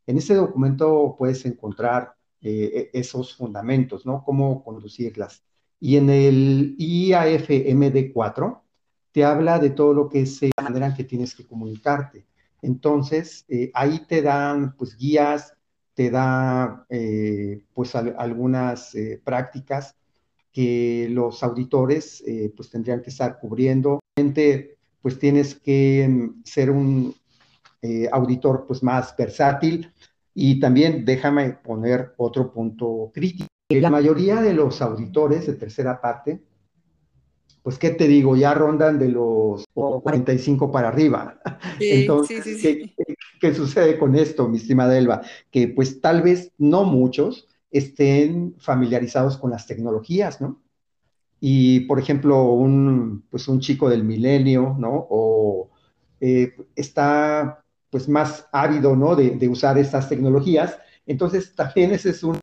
En 0.06 0.18
ese 0.18 0.35
documento 0.35 1.14
puedes 1.18 1.44
encontrar 1.47 2.14
eh, 2.40 2.90
e, 2.92 2.99
esos 2.99 3.35
fundamentos, 3.35 4.06
¿no? 4.06 4.23
Cómo 4.25 4.62
conducirlas. 4.62 5.44
Y 5.80 5.97
en 5.97 6.11
el 6.11 6.76
IAF-MD 6.78 8.12
4, 8.12 8.64
te 9.12 9.25
habla 9.25 9.58
de 9.58 9.70
todo 9.70 9.94
lo 9.94 10.08
que 10.08 10.23
es 10.23 10.40
la 10.42 10.64
manera 10.64 10.88
en 10.88 10.94
que 10.94 11.04
tienes 11.04 11.35
que 11.35 11.47
comunicarte. 11.47 12.26
Entonces, 12.62 13.44
eh, 13.49 13.70
ahí 13.75 14.00
te 14.06 14.23
dan 14.23 14.75
pues 14.76 14.97
guías, 14.97 15.54
te 15.99 16.11
da 16.12 16.87
eh, 16.88 17.64
pues 17.75 17.97
algunas 17.97 18.95
eh, 18.95 19.21
prácticas 19.25 19.97
que 20.52 21.09
los 21.11 21.43
auditores 21.43 22.23
pues 22.57 22.71
tendrían 22.71 23.02
que 23.02 23.11
estar 23.11 23.40
cubriendo. 23.40 23.99
Pues 25.02 25.19
tienes 25.19 25.57
que 25.57 26.07
mm, 26.09 26.45
ser 26.45 26.71
un 26.71 27.12
auditor 28.12 28.64
pues 28.69 28.81
más 28.81 29.12
versátil 29.17 29.93
y 30.35 30.61
también 30.61 31.05
déjame 31.05 31.50
poner 31.50 32.14
otro 32.17 32.52
punto 32.52 33.11
crítico. 33.12 33.49
La 33.71 33.90
mayoría 33.90 34.40
de 34.40 34.55
los 34.55 34.81
auditores 34.81 35.49
de 35.49 35.55
tercera 35.55 36.00
parte 36.00 36.40
pues, 37.69 37.78
¿qué 37.78 37.90
te 37.90 38.09
digo? 38.09 38.35
Ya 38.35 38.55
rondan 38.55 38.99
de 38.99 39.09
los 39.09 39.67
45 39.75 40.73
para 40.73 40.88
arriba. 40.88 41.38
Entonces, 41.81 42.62
¿qué, 43.40 43.54
sucede 43.54 43.99
con 43.99 44.14
esto, 44.14 44.49
mi 44.49 44.59
estimada 44.59 44.97
Elba? 44.97 45.23
Que 45.50 45.68
pues 45.68 46.00
tal 46.00 46.23
vez 46.23 46.52
no 46.59 46.85
muchos 46.85 47.49
estén 47.71 48.54
familiarizados 48.59 49.37
con 49.37 49.50
las 49.50 49.66
tecnologías, 49.66 50.40
¿no? 50.40 50.62
Y, 51.40 51.80
por 51.80 52.00
ejemplo, 52.00 52.45
un, 52.52 53.25
pues 53.30 53.47
un 53.49 53.61
chico 53.61 53.88
del 53.88 54.04
milenio, 54.04 54.75
¿no? 54.78 55.07
O 55.11 55.71
eh, 56.21 56.54
está 56.75 57.64
pues 57.90 58.09
más 58.09 58.49
ávido, 58.52 58.97
¿no? 58.97 59.14
De, 59.16 59.49
usar 59.49 59.78
estas 59.78 60.09
tecnologías. 60.09 60.78
Entonces, 61.07 61.54
también 61.54 61.92
ese 61.92 62.11
es 62.11 62.23
un, 62.23 62.38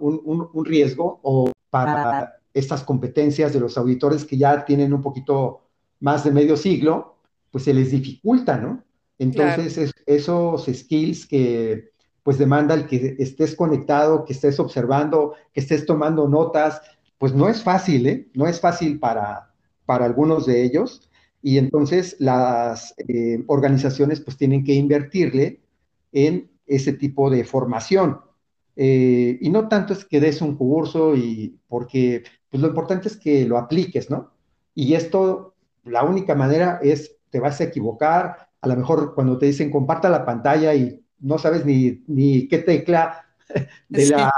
un, 0.00 0.48
un 0.52 0.64
riesgo 0.64 1.20
o 1.22 1.52
para 1.68 2.40
estas 2.54 2.82
competencias 2.82 3.52
de 3.52 3.60
los 3.60 3.76
auditores 3.76 4.24
que 4.24 4.36
ya 4.36 4.64
tienen 4.64 4.92
un 4.92 5.02
poquito 5.02 5.62
más 6.00 6.24
de 6.24 6.32
medio 6.32 6.56
siglo, 6.56 7.16
pues 7.50 7.64
se 7.64 7.74
les 7.74 7.90
dificulta, 7.90 8.56
¿no? 8.56 8.82
Entonces, 9.20 9.92
esos 10.06 10.64
skills 10.64 11.26
que 11.26 11.90
pues 12.22 12.38
demanda 12.38 12.74
el 12.74 12.86
que 12.86 13.16
estés 13.18 13.54
conectado, 13.54 14.24
que 14.24 14.32
estés 14.32 14.58
observando, 14.58 15.34
que 15.52 15.60
estés 15.60 15.84
tomando 15.84 16.26
notas, 16.26 16.80
pues 17.18 17.34
no 17.34 17.48
es 17.50 17.62
fácil, 17.62 18.06
¿eh? 18.06 18.28
No 18.32 18.46
es 18.46 18.60
fácil 18.60 18.98
para, 18.98 19.52
para 19.84 20.06
algunos 20.06 20.46
de 20.46 20.62
ellos. 20.62 21.10
Y 21.42 21.58
entonces 21.58 22.16
las 22.18 22.94
eh, 23.08 23.44
organizaciones 23.46 24.20
pues 24.20 24.38
tienen 24.38 24.64
que 24.64 24.72
invertirle 24.72 25.60
en 26.12 26.50
ese 26.66 26.94
tipo 26.94 27.28
de 27.28 27.44
formación. 27.44 28.20
Eh, 28.74 29.36
y 29.38 29.50
no 29.50 29.68
tanto 29.68 29.92
es 29.92 30.06
que 30.06 30.20
des 30.20 30.40
un 30.40 30.56
curso 30.56 31.14
y 31.14 31.58
porque 31.68 32.22
pues 32.48 32.62
lo 32.62 32.68
importante 32.68 33.08
es 33.08 33.18
que 33.18 33.44
lo 33.44 33.58
apliques, 33.58 34.08
¿no? 34.08 34.32
Y 34.74 34.94
esto, 34.94 35.54
la 35.84 36.04
única 36.04 36.34
manera 36.34 36.80
es, 36.82 37.18
te 37.28 37.38
vas 37.38 37.60
a 37.60 37.64
equivocar, 37.64 38.49
a 38.60 38.68
lo 38.68 38.76
mejor 38.76 39.14
cuando 39.14 39.38
te 39.38 39.46
dicen 39.46 39.70
comparta 39.70 40.08
la 40.08 40.24
pantalla 40.24 40.74
y 40.74 41.02
no 41.20 41.38
sabes 41.38 41.64
ni, 41.64 42.02
ni 42.06 42.48
qué 42.48 42.58
tecla 42.58 43.26
de 43.88 44.06
la, 44.06 44.32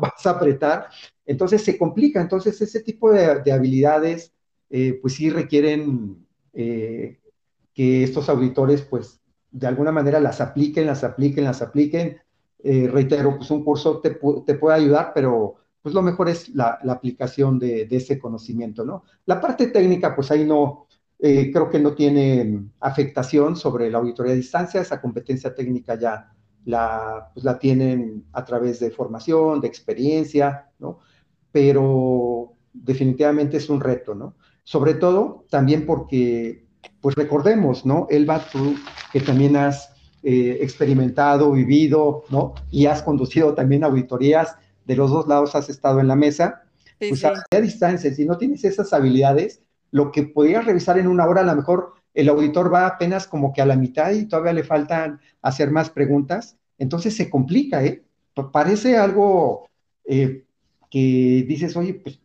vas 0.00 0.26
a 0.26 0.30
apretar, 0.30 0.88
entonces 1.24 1.62
se 1.62 1.78
complica, 1.78 2.20
entonces 2.20 2.60
ese 2.60 2.80
tipo 2.80 3.12
de, 3.12 3.52
habilidades, 3.52 4.32
eh, 4.68 4.98
pues 5.00 5.14
sí 5.14 5.30
requieren 5.30 6.26
eh, 6.52 7.20
que 7.72 8.02
estos 8.02 8.28
auditores, 8.28 8.82
pues 8.82 9.20
de 9.50 9.66
alguna 9.66 9.92
manera 9.92 10.20
las 10.20 10.40
apliquen, 10.40 10.86
las 10.86 11.04
apliquen, 11.04 11.44
las 11.44 11.62
apliquen. 11.62 12.18
Eh, 12.62 12.88
reitero, 12.92 13.36
pues 13.36 13.50
un 13.50 13.64
curso 13.64 14.00
te, 14.00 14.18
te 14.44 14.54
puede 14.54 14.76
ayudar, 14.76 15.12
pero 15.14 15.56
pues 15.82 15.94
lo 15.94 16.02
mejor 16.02 16.28
es 16.28 16.48
la, 16.50 16.78
aplicación 16.88 17.58
de, 17.58 17.88
ese 17.90 18.18
conocimiento, 18.18 18.84
¿no? 18.84 19.04
La 19.26 19.40
parte 19.40 19.68
técnica, 19.68 20.14
pues 20.14 20.30
ahí 20.30 20.44
no, 20.44 20.86
eh, 21.22 21.50
creo 21.52 21.68
que 21.68 21.78
no 21.78 21.94
tiene 21.94 22.64
afectación 22.80 23.56
sobre 23.56 23.90
la 23.90 23.98
auditoría 23.98 24.32
a 24.32 24.36
distancia, 24.36 24.80
esa 24.80 25.00
competencia 25.00 25.54
técnica 25.54 25.98
ya 25.98 26.32
la, 26.64 27.30
pues 27.34 27.44
la 27.44 27.58
tienen 27.58 28.24
a 28.32 28.44
través 28.44 28.80
de 28.80 28.90
formación, 28.90 29.60
de 29.60 29.68
experiencia, 29.68 30.70
¿no? 30.78 31.00
Pero 31.52 32.54
definitivamente 32.72 33.58
es 33.58 33.68
un 33.68 33.80
reto, 33.80 34.14
¿no? 34.14 34.36
Sobre 34.64 34.94
todo 34.94 35.44
también 35.50 35.84
porque, 35.84 36.66
pues 37.00 37.14
recordemos, 37.16 37.84
¿no? 37.84 38.06
Elba, 38.10 38.42
tú 38.50 38.76
que 39.12 39.20
también 39.20 39.56
has 39.56 39.90
eh, 40.22 40.58
experimentado, 40.60 41.52
vivido, 41.52 42.24
¿no? 42.30 42.54
Y 42.70 42.86
has 42.86 43.02
conducido 43.02 43.54
también 43.54 43.84
auditorías, 43.84 44.56
de 44.86 44.96
los 44.96 45.10
dos 45.10 45.26
lados 45.28 45.54
has 45.54 45.68
estado 45.68 46.00
en 46.00 46.08
la 46.08 46.16
mesa, 46.16 46.62
pues 46.98 47.24
a, 47.24 47.32
distancia, 47.60 48.12
si 48.12 48.26
no 48.26 48.36
tienes 48.36 48.64
esas 48.64 48.92
habilidades, 48.92 49.62
lo 49.90 50.12
que 50.12 50.24
podrías 50.24 50.64
revisar 50.64 50.98
en 50.98 51.08
una 51.08 51.26
hora, 51.26 51.40
a 51.42 51.44
lo 51.44 51.56
mejor 51.56 51.94
el 52.14 52.28
auditor 52.28 52.72
va 52.72 52.86
apenas 52.86 53.26
como 53.26 53.52
que 53.52 53.62
a 53.62 53.66
la 53.66 53.76
mitad 53.76 54.10
y 54.12 54.26
todavía 54.26 54.52
le 54.52 54.64
faltan 54.64 55.20
hacer 55.42 55.70
más 55.70 55.90
preguntas, 55.90 56.56
entonces 56.78 57.16
se 57.16 57.30
complica, 57.30 57.84
¿eh? 57.84 58.04
Parece 58.52 58.96
algo 58.96 59.68
eh, 60.04 60.44
que 60.90 61.44
dices, 61.46 61.76
oye, 61.76 61.94
pues, 61.94 62.20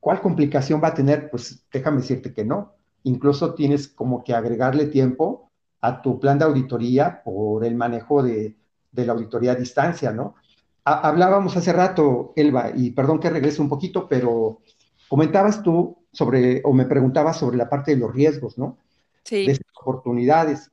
¿cuál 0.00 0.20
complicación 0.20 0.82
va 0.82 0.88
a 0.88 0.94
tener? 0.94 1.30
Pues 1.30 1.64
déjame 1.72 1.98
decirte 1.98 2.34
que 2.34 2.44
no. 2.44 2.74
Incluso 3.04 3.54
tienes 3.54 3.86
como 3.88 4.24
que 4.24 4.34
agregarle 4.34 4.86
tiempo 4.86 5.50
a 5.80 6.02
tu 6.02 6.18
plan 6.18 6.38
de 6.38 6.44
auditoría 6.44 7.22
por 7.22 7.64
el 7.64 7.76
manejo 7.76 8.22
de, 8.22 8.56
la 8.92 9.12
auditoría 9.12 9.52
a 9.52 9.56
distancia, 9.56 10.12
¿no? 10.12 10.34
hablábamos 10.82 11.56
hace 11.56 11.72
rato, 11.72 12.32
Elba, 12.34 12.72
y 12.74 12.90
perdón 12.90 13.20
que 13.20 13.30
regrese 13.30 13.62
un 13.62 13.68
poquito, 13.68 14.08
pero 14.08 14.60
comentabas 15.08 15.62
tú 15.62 15.99
sobre, 16.12 16.60
o 16.64 16.72
me 16.72 16.86
preguntabas 16.86 17.38
sobre 17.38 17.56
la 17.56 17.68
parte 17.68 17.92
de 17.92 17.98
los 17.98 18.14
riesgos, 18.14 18.58
¿no? 18.58 18.78
Sí. 19.24 19.46
De 19.46 19.58
oportunidades. 19.80 20.70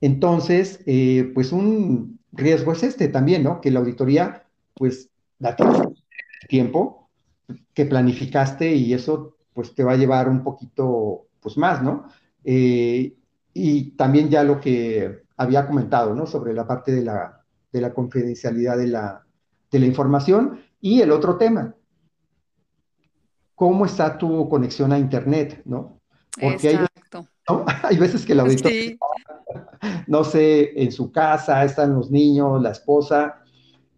Entonces, 0.00 0.80
eh, 0.86 1.30
pues 1.34 1.52
un 1.52 2.20
riesgo 2.32 2.72
es 2.72 2.82
este 2.82 3.08
también, 3.08 3.42
¿no? 3.42 3.60
Que 3.60 3.70
la 3.70 3.80
auditoría, 3.80 4.46
pues, 4.74 5.10
da 5.38 5.56
tiempo 6.48 7.10
que 7.74 7.84
planificaste 7.84 8.74
y 8.74 8.94
eso, 8.94 9.36
pues, 9.52 9.74
te 9.74 9.84
va 9.84 9.92
a 9.92 9.96
llevar 9.96 10.28
un 10.28 10.42
poquito, 10.42 11.26
pues, 11.40 11.56
más, 11.56 11.82
¿no? 11.82 12.06
Eh, 12.44 13.14
y 13.52 13.90
también 13.92 14.30
ya 14.30 14.42
lo 14.44 14.60
que 14.60 15.24
había 15.36 15.66
comentado, 15.66 16.14
¿no? 16.14 16.26
Sobre 16.26 16.54
la 16.54 16.66
parte 16.66 16.92
de 16.92 17.02
la, 17.02 17.44
de 17.72 17.80
la 17.80 17.92
confidencialidad 17.92 18.78
de 18.78 18.86
la, 18.86 19.24
de 19.70 19.78
la 19.78 19.86
información. 19.86 20.60
Y 20.80 21.02
el 21.02 21.10
otro 21.12 21.36
tema, 21.36 21.74
¿cómo 23.60 23.84
está 23.84 24.16
tu 24.16 24.48
conexión 24.48 24.90
a 24.90 24.98
Internet, 24.98 25.60
¿no? 25.66 26.00
Porque 26.40 26.68
hay 26.70 26.76
veces, 26.78 27.28
hay 27.82 27.98
veces, 27.98 28.24
que 28.24 28.32
el 28.32 28.40
auditor, 28.40 28.72
no 30.06 30.24
sé, 30.24 30.82
en 30.82 30.90
su 30.90 31.12
casa, 31.12 31.62
están 31.62 31.94
los 31.94 32.10
niños, 32.10 32.62
la 32.62 32.70
esposa, 32.70 33.42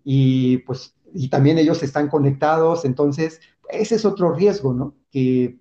y 0.02 0.58
pues, 0.66 0.96
y 1.14 1.28
también 1.28 1.58
ellos 1.58 1.80
están 1.84 2.08
conectados, 2.08 2.84
entonces, 2.84 3.40
ese 3.68 3.94
es 3.94 4.04
otro 4.04 4.32
riesgo, 4.32 4.74
¿no? 4.74 4.96
Que 5.12 5.60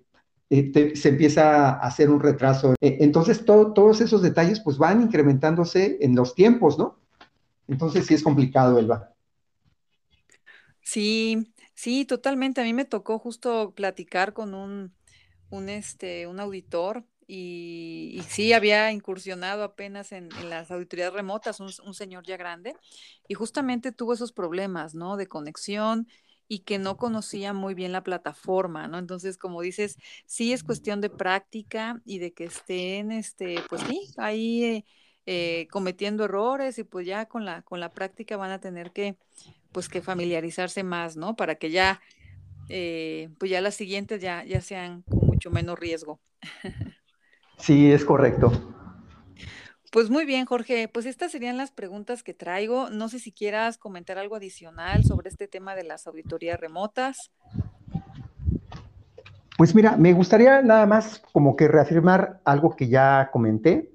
eh, 0.50 0.92
se 0.96 1.08
empieza 1.10 1.70
a 1.70 1.86
hacer 1.86 2.10
un 2.10 2.18
retraso. 2.18 2.74
E, 2.80 2.96
entonces, 3.02 3.44
todos 3.44 4.00
esos 4.00 4.20
detalles 4.20 4.58
pues 4.58 4.78
van 4.78 5.00
incrementándose 5.00 5.98
en 6.00 6.16
los 6.16 6.34
tiempos, 6.34 6.76
¿no? 6.76 6.98
Entonces 7.68 8.04
sí 8.04 8.14
es 8.14 8.24
complicado, 8.24 8.80
Elba. 8.80 9.12
Sí, 10.80 11.51
sí, 11.82 12.04
totalmente. 12.04 12.60
A 12.60 12.64
mí 12.64 12.72
me 12.72 12.84
tocó 12.84 13.18
justo 13.18 13.72
platicar 13.74 14.32
con 14.32 14.54
un, 14.54 14.94
un, 15.50 15.68
este, 15.68 16.28
un 16.28 16.38
auditor 16.38 17.04
y, 17.26 18.22
sí 18.28 18.52
había 18.52 18.92
incursionado 18.92 19.64
apenas 19.64 20.12
en, 20.12 20.28
las 20.48 20.70
auditorías 20.70 21.12
remotas, 21.12 21.58
un, 21.58 21.70
un, 21.84 21.94
señor 21.94 22.24
ya 22.24 22.36
grande, 22.36 22.76
y 23.26 23.34
justamente 23.34 23.90
tuvo 23.90 24.12
esos 24.12 24.32
problemas, 24.32 24.94
¿no? 24.94 25.16
De 25.16 25.26
conexión 25.26 26.06
y 26.46 26.60
que 26.60 26.78
no 26.78 26.96
conocía 26.96 27.52
muy 27.52 27.74
bien 27.74 27.90
la 27.90 28.04
plataforma, 28.04 28.86
¿no? 28.86 28.98
Entonces, 28.98 29.36
como 29.36 29.60
dices, 29.60 29.96
sí 30.26 30.52
es 30.52 30.62
cuestión 30.62 31.00
de 31.00 31.10
práctica 31.10 32.00
y 32.04 32.18
de 32.18 32.32
que 32.32 32.44
estén, 32.44 33.10
este, 33.10 33.56
pues 33.68 33.82
sí, 33.88 34.08
ahí 34.18 34.64
eh, 34.64 34.84
eh, 35.26 35.68
cometiendo 35.70 36.24
errores 36.24 36.78
y 36.78 36.84
pues 36.84 37.06
ya 37.06 37.26
con 37.26 37.44
la, 37.44 37.62
con 37.62 37.80
la 37.80 37.90
práctica 37.90 38.36
van 38.36 38.50
a 38.50 38.60
tener 38.60 38.92
que, 38.92 39.16
pues 39.72 39.88
que 39.88 40.02
familiarizarse 40.02 40.82
más, 40.82 41.16
¿no? 41.16 41.36
Para 41.36 41.54
que 41.56 41.70
ya, 41.70 42.00
eh, 42.68 43.28
pues 43.38 43.50
ya 43.50 43.60
las 43.60 43.74
siguientes 43.74 44.20
ya, 44.20 44.44
ya 44.44 44.60
sean 44.60 45.02
con 45.02 45.26
mucho 45.26 45.50
menos 45.50 45.78
riesgo. 45.78 46.20
Sí, 47.58 47.92
es 47.92 48.04
correcto. 48.04 48.50
Pues 49.92 50.10
muy 50.10 50.24
bien, 50.24 50.46
Jorge. 50.46 50.88
Pues 50.88 51.06
estas 51.06 51.30
serían 51.30 51.56
las 51.56 51.70
preguntas 51.70 52.24
que 52.24 52.34
traigo. 52.34 52.90
No 52.90 53.08
sé 53.08 53.20
si 53.20 53.30
quieras 53.30 53.78
comentar 53.78 54.18
algo 54.18 54.34
adicional 54.34 55.04
sobre 55.04 55.28
este 55.28 55.46
tema 55.46 55.76
de 55.76 55.84
las 55.84 56.08
auditorías 56.08 56.58
remotas. 56.58 57.30
Pues 59.56 59.76
mira, 59.76 59.96
me 59.96 60.12
gustaría 60.12 60.60
nada 60.62 60.86
más 60.86 61.22
como 61.32 61.54
que 61.54 61.68
reafirmar 61.68 62.40
algo 62.44 62.74
que 62.74 62.88
ya 62.88 63.28
comenté. 63.32 63.91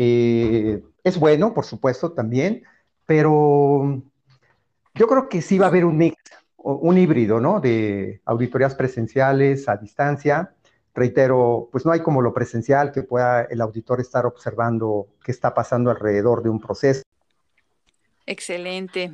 Eh, 0.00 0.80
es 1.02 1.18
bueno, 1.18 1.52
por 1.52 1.64
supuesto, 1.64 2.12
también, 2.12 2.62
pero 3.04 4.00
yo 4.94 5.06
creo 5.08 5.28
que 5.28 5.42
sí 5.42 5.58
va 5.58 5.66
a 5.66 5.68
haber 5.68 5.84
un 5.84 5.96
mix, 5.96 6.16
un 6.56 6.96
híbrido, 6.96 7.40
¿no? 7.40 7.58
De 7.58 8.20
auditorías 8.24 8.76
presenciales 8.76 9.68
a 9.68 9.76
distancia 9.76 10.54
reitero, 10.98 11.68
pues 11.70 11.86
no 11.86 11.92
hay 11.92 12.00
como 12.00 12.20
lo 12.20 12.34
presencial 12.34 12.92
que 12.92 13.02
pueda 13.02 13.42
el 13.42 13.60
auditor 13.60 14.00
estar 14.00 14.26
observando 14.26 15.06
qué 15.24 15.32
está 15.32 15.54
pasando 15.54 15.90
alrededor 15.90 16.42
de 16.42 16.50
un 16.50 16.60
proceso. 16.60 17.02
Excelente. 18.26 19.12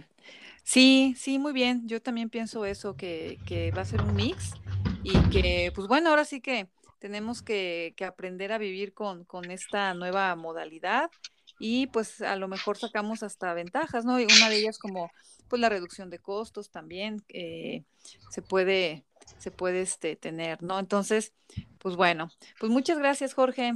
Sí, 0.64 1.14
sí, 1.16 1.38
muy 1.38 1.53
bien. 1.53 1.87
Yo 1.87 2.01
también 2.01 2.31
pienso 2.31 2.64
eso, 2.64 2.97
que, 2.97 3.38
va 3.77 3.83
a 3.83 3.85
ser 3.85 4.01
un 4.03 4.14
mix 4.14 4.55
y 5.03 5.12
que, 5.31 5.70
pues 5.75 5.87
bueno, 5.87 6.11
ahora 6.11 6.25
sí 6.25 6.40
que 6.40 6.68
tenemos 7.04 7.42
que, 7.42 7.94
aprender 8.00 8.50
a 8.50 8.56
vivir 8.56 8.94
con, 8.94 9.26
esta 9.50 9.92
nueva 9.92 10.34
modalidad 10.36 11.10
y 11.58 11.86
pues 11.88 12.22
a 12.22 12.34
lo 12.36 12.48
mejor 12.48 12.78
sacamos 12.78 13.22
hasta 13.22 13.52
ventajas, 13.52 14.06
¿no? 14.06 14.18
Y 14.18 14.24
una 14.24 14.48
de 14.48 14.56
ellas 14.56 14.78
como 14.78 15.10
pues 15.48 15.60
la 15.60 15.68
reducción 15.68 16.08
de 16.08 16.18
costos 16.18 16.70
también 16.70 17.22
eh, 17.28 17.84
se 18.30 18.40
puede 18.40 19.04
se 19.36 19.50
puede 19.50 19.82
este, 19.82 20.16
tener, 20.16 20.62
¿no? 20.62 20.78
Entonces, 20.78 21.34
pues 21.78 21.94
bueno, 21.94 22.30
pues 22.58 22.72
muchas 22.72 22.98
gracias, 22.98 23.34
Jorge, 23.34 23.74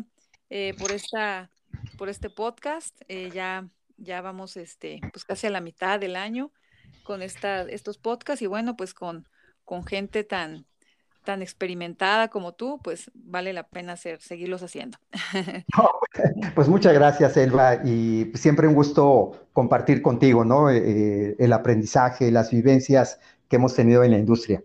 eh, 0.48 0.72
por 0.78 0.90
esta, 0.90 1.50
por 1.98 2.08
este 2.08 2.30
podcast. 2.30 2.98
Eh, 3.08 3.30
ya, 3.30 3.68
ya 3.98 4.22
vamos, 4.22 4.56
este, 4.56 5.00
pues 5.12 5.26
casi 5.26 5.48
a 5.48 5.50
la 5.50 5.60
mitad 5.60 6.00
del 6.00 6.16
año 6.16 6.50
con 7.02 7.20
esta, 7.20 7.60
estos 7.60 7.98
podcasts 7.98 8.40
y 8.40 8.46
bueno, 8.46 8.74
pues 8.74 8.94
con, 8.94 9.28
con 9.66 9.84
gente 9.84 10.24
tan, 10.24 10.64
tan 11.28 11.42
experimentada 11.42 12.28
como 12.28 12.54
tú, 12.54 12.80
pues 12.82 13.10
vale 13.12 13.52
la 13.52 13.64
pena 13.64 13.92
hacer, 13.92 14.18
seguirlos 14.22 14.62
haciendo. 14.62 14.96
pues 16.54 16.68
muchas 16.68 16.94
gracias, 16.94 17.36
Elba, 17.36 17.84
y 17.84 18.32
siempre 18.32 18.66
un 18.66 18.72
gusto 18.72 19.48
compartir 19.52 20.00
contigo, 20.00 20.46
¿no? 20.46 20.70
Eh, 20.70 21.36
el 21.38 21.52
aprendizaje, 21.52 22.30
las 22.30 22.50
vivencias 22.50 23.20
que 23.46 23.56
hemos 23.56 23.74
tenido 23.74 24.04
en 24.04 24.12
la 24.12 24.16
industria. 24.16 24.62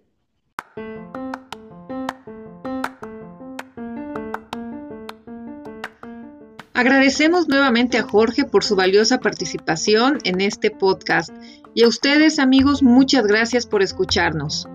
Agradecemos 6.73 7.49
nuevamente 7.49 7.97
a 7.97 8.04
Jorge 8.04 8.45
por 8.45 8.63
su 8.63 8.78
valiosa 8.78 9.19
participación 9.19 10.19
en 10.23 10.39
este 10.39 10.71
podcast 10.71 11.30
y 11.76 11.84
a 11.84 11.89
ustedes 11.89 12.39
amigos 12.39 12.82
muchas 12.82 13.28
gracias 13.28 13.65
por 13.65 13.84
escucharnos. 13.84 14.65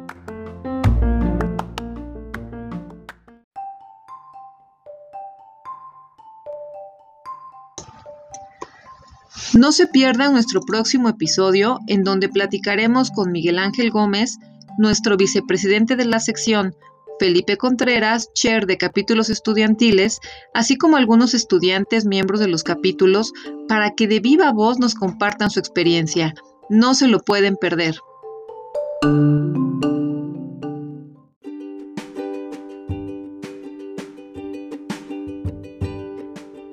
No 9.59 9.73
se 9.73 9.89
pierda 9.89 10.31
nuestro 10.31 10.61
próximo 10.61 11.09
episodio 11.09 11.81
en 11.89 12.05
donde 12.05 12.29
platicaremos 12.29 13.11
con 13.11 13.33
Miguel 13.33 13.59
Ángel 13.59 13.91
Gómez, 13.91 14.39
nuestro 14.79 15.17
vicepresidente 15.17 15.97
de 15.97 16.05
la 16.05 16.21
sección, 16.21 16.77
Felipe 17.19 17.57
Contreras, 17.57 18.33
chair 18.35 18.67
de 18.67 18.77
capítulos 18.79 19.31
estudiantiles, 19.31 20.21
así 20.55 20.77
como 20.77 20.97
algunos 20.97 21.35
estudiantes 21.35 22.07
miembros 22.07 22.39
de 22.39 22.47
los 22.47 22.63
capítulos, 22.63 23.33
para 23.67 23.97
que 23.97 24.07
de 24.07 24.21
viva 24.21 24.53
voz 24.53 24.79
nos 24.79 24.95
compartan 24.95 25.51
su 25.51 25.59
experiencia. 25.59 26.35
No 26.71 26.95
se 26.95 27.09
lo 27.09 27.19
pueden 27.19 27.57
perder. 27.57 27.97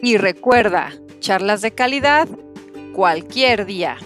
Y 0.04 0.18
recuerda, 0.18 0.94
charlas 1.20 1.64
de 1.64 1.72
calidad 1.72 2.30
cualquier 2.96 3.66
día. 3.66 3.98